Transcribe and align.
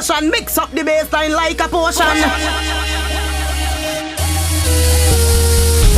motion. 0.00 0.30
Mix 0.30 0.56
up 0.56 0.70
the 0.72 0.80
bassline 0.80 1.36
like 1.36 1.60
a 1.60 1.68
potion. 1.68 2.08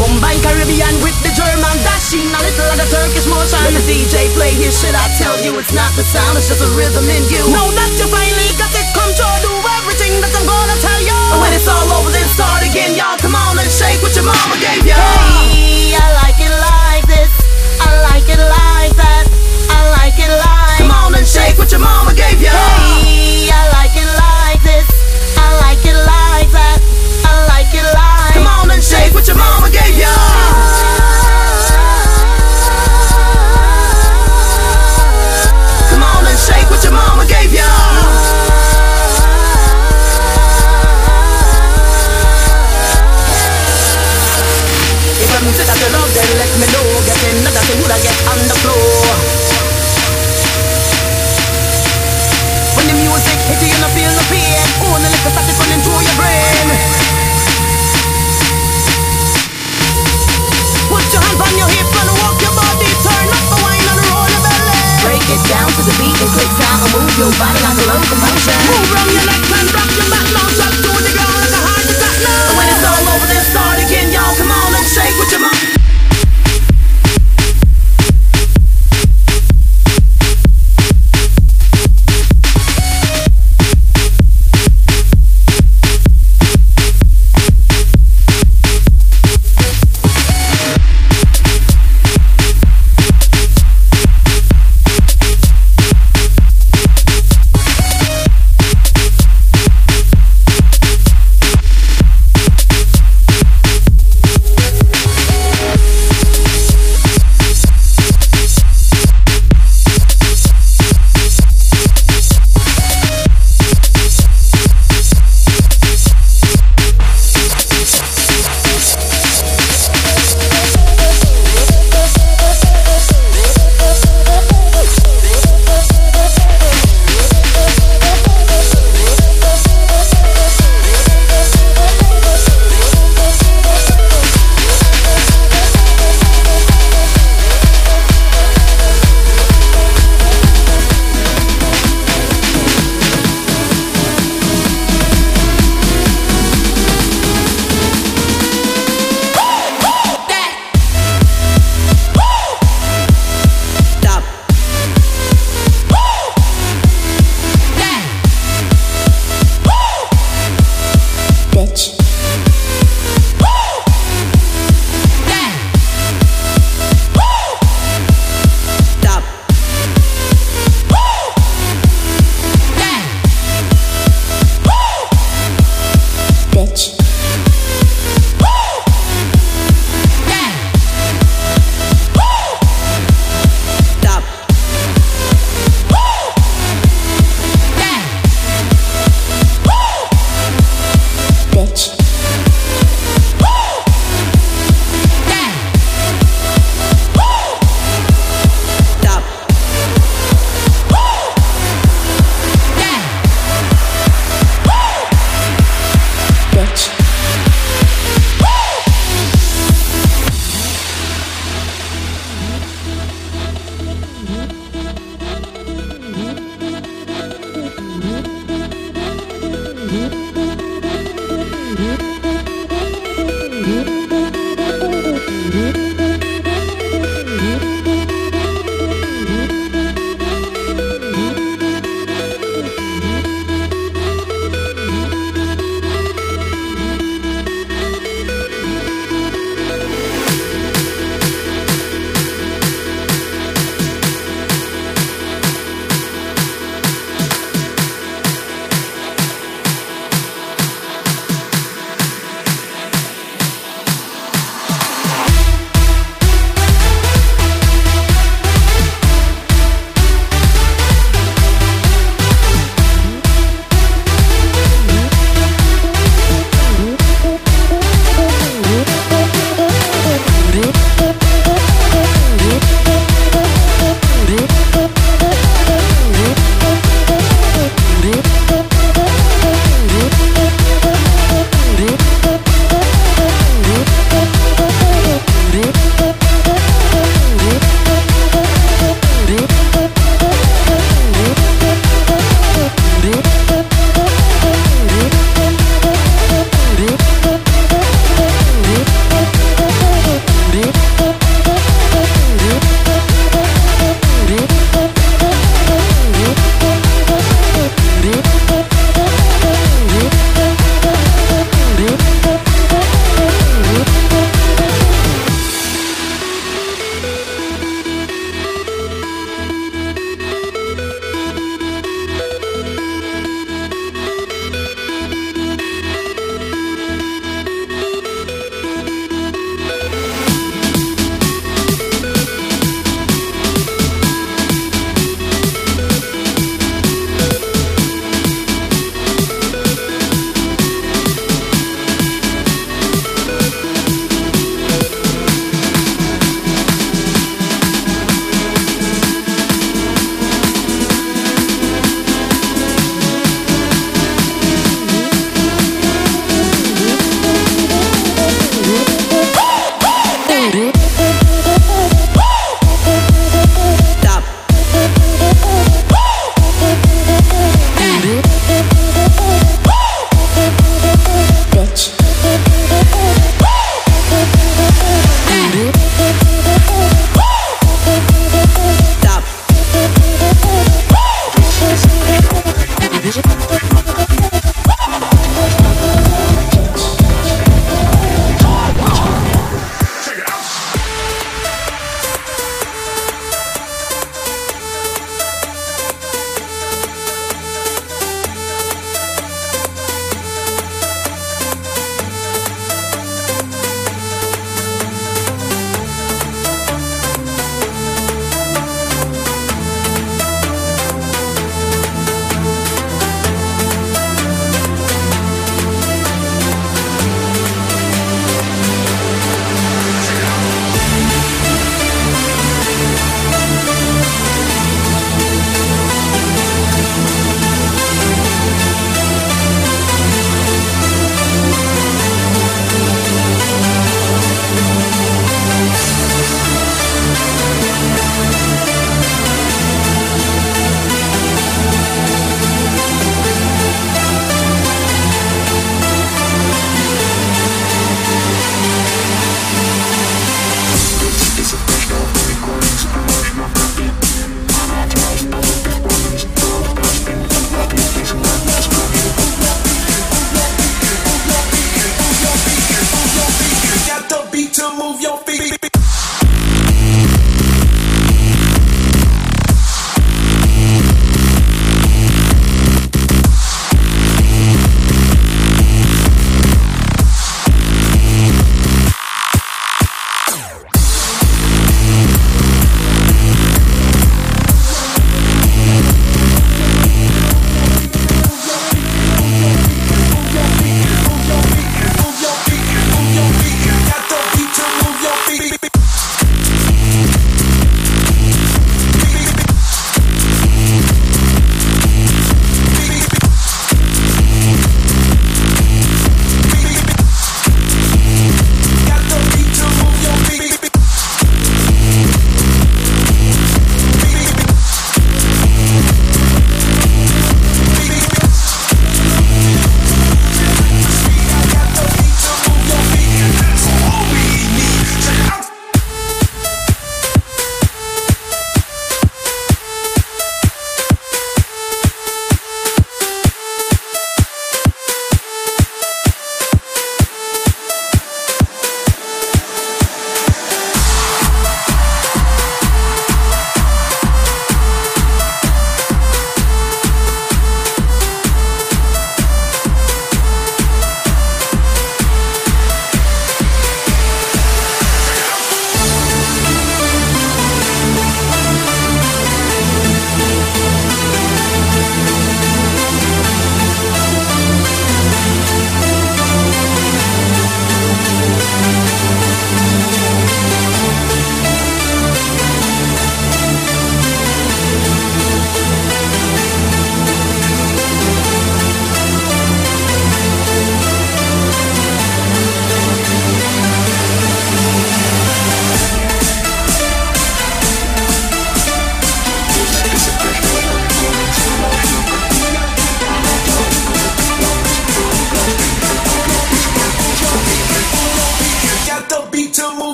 Combine 0.00 0.40
Caribbean 0.40 0.96
with 1.04 1.12
the 1.20 1.28
German 1.36 1.76
dashing 1.84 2.24
A 2.32 2.40
little 2.40 2.72
of 2.72 2.80
the 2.80 2.88
Turkish 2.88 3.28
motion 3.28 3.60
Let 3.68 3.76
the 3.76 3.84
DJ 3.84 4.32
play 4.32 4.48
his 4.56 4.72
shit 4.72 4.96
I 4.96 5.04
tell 5.20 5.36
you 5.44 5.52
it's 5.60 5.76
not 5.76 5.92
the 5.92 6.00
sound 6.00 6.40
It's 6.40 6.48
just 6.48 6.64
a 6.64 6.70
rhythm 6.72 7.04
in 7.04 7.20
you 7.28 7.44
Know 7.52 7.68
that 7.68 7.92
you 8.00 8.08
finally 8.08 8.48
got 8.56 8.72
it 8.72 8.88
control 8.96 9.36
Do 9.44 9.52
everything 9.76 10.16
that 10.24 10.32
I'm 10.32 10.48
gonna 10.48 10.78
tell 10.80 11.00
you 11.04 11.12
And 11.36 11.44
when 11.44 11.52
it's 11.52 11.68
all 11.68 11.84
over 12.00 12.08
then 12.08 12.24
start 12.32 12.64
again 12.64 12.96
Y'all 12.96 13.20
come 13.20 13.36
on 13.36 13.60
and 13.60 13.68
shake 13.68 14.00
what 14.00 14.16
your 14.16 14.24
mama 14.24 14.56
gave 14.56 14.88
you 14.88 14.96
Hey, 14.96 15.92
I 15.92 16.06
like 16.24 16.40
it 16.40 16.48
like 16.48 17.04
this 17.04 17.32
I 17.84 17.92
like 18.08 18.24
it 18.24 18.40
like 18.40 18.96
that 18.96 19.28
I 19.68 19.80
like 20.00 20.16
it 20.16 20.32
like 20.32 20.80
Come 20.80 20.96
on 20.96 21.12
and 21.12 21.28
shake 21.28 21.60
what 21.60 21.68
your 21.68 21.84
mama 21.84 22.16
gave 22.16 22.40
you. 22.40 22.48
Hey, 22.48 22.56
I 22.56 22.64
like 22.64 22.72
it 22.72 22.78
like 22.96 23.44
this. 23.44 23.48
I 23.52 23.68
like 23.76 23.89
it 25.84 25.96
like 25.96 26.50
that. 26.52 26.78
I 27.24 27.32
like 27.48 27.72
it 27.72 27.86
like. 27.94 28.34
Come 28.34 28.46
on 28.46 28.70
and 28.70 28.82
shake 28.82 29.14
what 29.14 29.26
your 29.26 29.36
mama 29.36 29.70
gave 29.70 29.96
you. 29.96 30.10
Come 35.90 36.02
on 36.02 36.26
and 36.26 36.38
shake 36.38 36.68
what 36.70 36.82
your 36.84 36.92
mama 36.92 37.24
gave 37.26 37.52
you. 37.52 37.70
If 45.20 45.28
music 45.44 45.66
that 45.66 45.78
you 45.78 45.90
love, 45.92 46.10
then 46.12 46.30
let 46.40 46.50
me 46.58 46.66
know. 46.72 46.88
Get 47.06 47.20
I 47.90 47.98
get 48.02 48.16
on 48.28 48.38
the 48.48 48.56
floor. 48.62 49.39
Hit 53.50 53.66
you, 53.66 53.78
don't 53.82 53.90
feel 53.90 54.12
no 54.14 54.22
pain. 54.30 54.54
Only 54.86 55.10
little 55.10 55.30
static 55.34 55.56
running 55.58 55.82
through 55.82 56.02
your 56.06 56.16
brain. 56.16 56.66
Put 60.90 61.06
your 61.10 61.22
hands 61.22 61.40
on 61.42 61.52
your 61.58 61.70
hips 61.70 61.94
and 61.98 62.10
walk 62.22 62.38
your 62.38 62.54
body. 62.54 62.90
Turn 63.02 63.26
up 63.26 63.44
the 63.50 63.58
wine 63.58 63.86
and 63.90 64.00
roll 64.06 64.28
your 64.30 64.42
belly. 64.46 64.78
Break 65.02 65.26
it 65.26 65.42
down 65.50 65.66
to 65.66 65.82
the 65.82 65.94
beat 65.98 66.14
and 66.14 66.30
click 66.30 66.52
down 66.62 66.78
and 66.78 66.90
move 66.94 67.14
your 67.18 67.32
body 67.38 67.60
like 67.62 67.78
a 67.78 67.84
locomotion. 67.90 68.54
Move 68.70 68.86
from 68.86 69.06
your 69.10 69.24
legs 69.26 69.50
and 69.50 69.68
rock 69.74 69.90
your 69.98 70.08
back 70.10 70.26
now. 70.30 70.46
Shut 70.54 70.70
to 70.70 70.90
the 70.94 71.10
ground 71.14 71.34
like 71.42 71.54
a 71.54 71.60
heart 71.66 71.86
attack 71.90 72.16
now. 72.22 72.48
And 72.50 72.54
when 72.54 72.66
it's 72.70 72.84
all 72.86 73.02
over, 73.02 73.26
then 73.26 73.42
start 73.50 73.78
again, 73.82 74.08
y'all. 74.14 74.34
Come 74.38 74.50
on 74.50 74.78
and 74.78 74.86
shake 74.86 75.16
with 75.18 75.30
your 75.34 75.42
mind. 75.42 75.79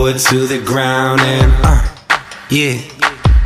Yeah, 0.00 0.06
lower 0.06 0.18
to 0.18 0.46
the 0.46 0.58
ground 0.64 1.20
and 1.20 1.52
uh, 1.62 1.86
yeah, 2.48 2.78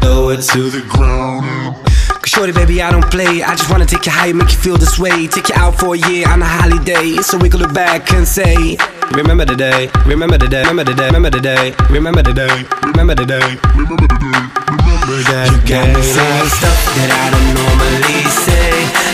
Throw 0.00 0.28
it 0.30 0.40
to 0.42 0.70
the 0.70 0.86
ground. 0.88 1.74
Cause 2.06 2.28
shorty, 2.28 2.52
baby, 2.52 2.80
I 2.80 2.92
don't 2.92 3.10
play. 3.10 3.42
I 3.42 3.56
just 3.56 3.68
wanna 3.70 3.86
take 3.86 4.06
you 4.06 4.12
high, 4.12 4.32
make 4.32 4.52
you 4.52 4.58
feel 4.58 4.76
this 4.76 4.96
way. 4.98 5.26
Take 5.26 5.48
you 5.48 5.56
out 5.56 5.74
for 5.74 5.94
a 5.94 5.98
year 5.98 6.28
on 6.28 6.42
a 6.42 6.46
holiday, 6.46 7.16
so 7.22 7.38
we 7.38 7.50
can 7.50 7.58
look 7.58 7.74
back 7.74 8.12
and 8.12 8.26
say, 8.26 8.76
Remember 9.14 9.44
the 9.44 9.56
day, 9.56 9.90
remember 10.06 10.38
the 10.38 10.46
day, 10.46 10.62
remember 10.62 10.84
the 10.84 10.94
day, 10.94 11.06
remember 11.06 11.30
the 11.30 11.40
day, 11.40 11.74
remember 11.90 12.22
the 12.22 12.32
day, 12.32 12.64
remember 12.86 13.14
the 13.14 13.26
day, 13.26 13.46
remember 13.74 13.98
the 13.98 14.06
day, 14.06 14.38
remember 14.46 15.22
that. 15.26 15.50
You 15.50 15.60
got 15.68 15.88
me 15.90 16.02
saying 16.02 16.50
stuff 16.54 16.80
that 16.96 17.10
I 17.10 17.24
don't 17.34 17.50
normally 17.58 18.22
say. 18.30 18.70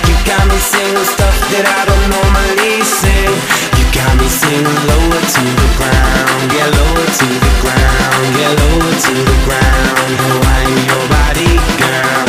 You 0.06 0.16
got 0.28 0.44
me 0.44 0.58
saying 0.60 1.04
stuff 1.08 1.36
that 1.56 1.64
I 1.66 1.80
don't 1.88 2.06
normally 2.12 2.84
say. 2.84 3.69
Got 4.00 4.16
me 4.16 4.28
singing 4.28 4.64
lower 4.64 5.20
to 5.34 5.42
the 5.60 5.68
ground, 5.76 6.48
yeah, 6.56 6.72
lower 6.72 7.06
to 7.20 7.26
the 7.44 7.52
ground, 7.60 8.32
yeah, 8.40 8.52
lower 8.60 8.94
to 9.04 9.12
the 9.28 9.36
ground. 9.44 10.16
I'm 10.56 10.72
your 10.88 11.04
body, 11.12 11.50
girl. 11.76 12.24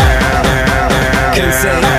Can 1.34 1.52
say. 1.54 1.91